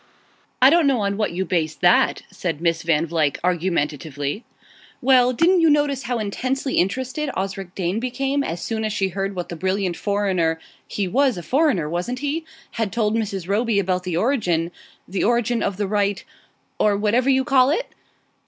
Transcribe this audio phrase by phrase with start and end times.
[0.63, 4.43] "I don't know on what you base that," said Miss Van Vluyck argumentatively.
[4.99, 9.35] "Well, didn't you notice how intensely interested Osric Dane became as soon as she heard
[9.35, 12.43] what the brilliant foreigner he was a foreigner, wasn't he?
[12.71, 13.47] had told Mrs.
[13.47, 14.71] Roby about the origin
[15.07, 16.23] the origin of the rite
[16.79, 17.93] or whatever you call it?"